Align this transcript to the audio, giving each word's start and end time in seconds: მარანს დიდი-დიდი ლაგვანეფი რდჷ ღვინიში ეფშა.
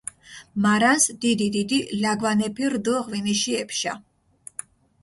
მარანს 0.63 1.05
დიდი-დიდი 1.25 1.79
ლაგვანეფი 2.01 2.65
რდჷ 2.73 2.95
ღვინიში 3.07 3.53
ეფშა. 3.63 3.93